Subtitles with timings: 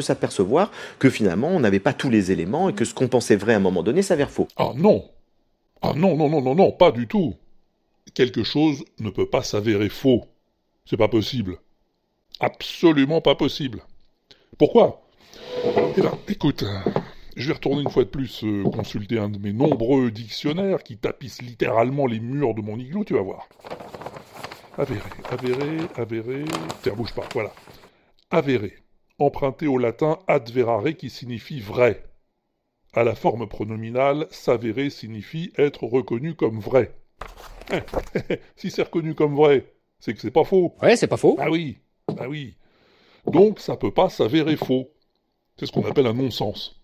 [0.00, 3.54] s'apercevoir que finalement, on n'avait pas tous les éléments et que ce qu'on pensait vrai
[3.54, 4.48] à un moment donné s'avère faux.
[4.56, 5.10] Ah non
[5.82, 7.34] Ah non, non, non, non, non, pas du tout
[8.14, 10.24] Quelque chose ne peut pas s'avérer faux.
[10.84, 11.58] C'est pas possible.
[12.40, 13.82] Absolument pas possible.
[14.58, 15.02] Pourquoi?
[15.96, 16.64] Eh ben, écoute,
[17.36, 20.96] je vais retourner une fois de plus euh, consulter un de mes nombreux dictionnaires qui
[20.96, 23.48] tapissent littéralement les murs de mon igloo, tu vas voir.
[24.76, 26.44] Avéré, avéré, avéré.
[26.82, 27.52] Tiens, bouge pas, voilà.
[28.30, 28.74] Avéré,
[29.18, 32.04] emprunté au latin adverare qui signifie vrai.
[32.92, 36.94] À la forme pronominale, s'avérer signifie être reconnu comme vrai.
[38.56, 40.74] si c'est reconnu comme vrai, c'est que c'est pas faux.
[40.82, 41.36] Ouais, c'est pas faux.
[41.40, 41.78] Ah oui,
[42.18, 42.56] ah oui.
[43.26, 44.90] Donc ça peut pas s'avérer faux.
[45.56, 46.82] C'est ce qu'on appelle un non-sens.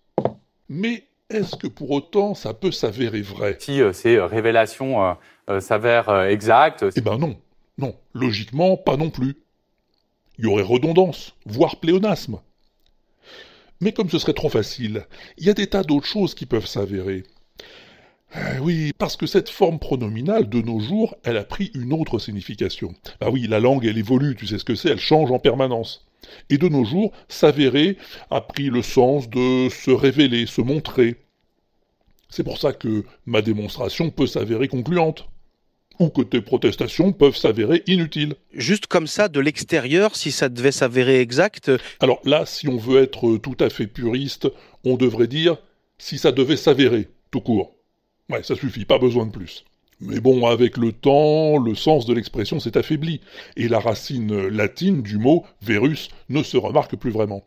[0.69, 3.57] Mais est-ce que pour autant ça peut s'avérer vrai?
[3.59, 5.15] Si euh, ces euh, révélations
[5.49, 7.37] euh, s'avèrent exactes Eh ben non,
[7.77, 9.37] non, logiquement pas non plus.
[10.41, 12.39] Y aurait redondance, voire pléonasme.
[13.79, 15.05] Mais comme ce serait trop facile,
[15.37, 17.23] il y a des tas d'autres choses qui peuvent s'avérer.
[18.61, 22.95] oui, parce que cette forme pronominale, de nos jours, elle a pris une autre signification.
[23.19, 26.07] Ah oui, la langue, elle évolue, tu sais ce que c'est, elle change en permanence.
[26.49, 27.97] Et de nos jours, s'avérer
[28.31, 31.17] a pris le sens de se révéler, se montrer.
[32.29, 35.27] C'est pour ça que ma démonstration peut s'avérer concluante,
[35.99, 38.35] ou que tes protestations peuvent s'avérer inutiles.
[38.53, 43.01] Juste comme ça, de l'extérieur, si ça devait s'avérer exact Alors là, si on veut
[43.01, 44.47] être tout à fait puriste,
[44.83, 45.57] on devrait dire
[45.97, 47.75] si ça devait s'avérer, tout court.
[48.29, 49.65] Ouais, ça suffit, pas besoin de plus.
[49.99, 53.21] Mais bon, avec le temps, le sens de l'expression s'est affaibli,
[53.55, 57.43] et la racine latine du mot virus ne se remarque plus vraiment.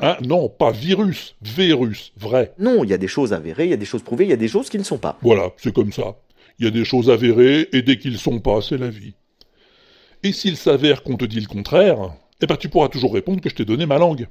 [0.00, 2.52] Hein non, pas virus, virus, vrai.
[2.58, 4.34] Non, il y a des choses avérées, il y a des choses prouvées, il y
[4.34, 5.18] a des choses qui ne sont pas.
[5.22, 6.16] Voilà, c'est comme ça.
[6.58, 9.14] Il y a des choses avérées, et dès qu'ils sont pas, c'est la vie.
[10.22, 13.50] Et s'il s'avère qu'on te dit le contraire, eh ben tu pourras toujours répondre que
[13.50, 14.26] je t'ai donné ma langue.